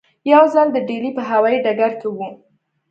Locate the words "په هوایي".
1.17-1.59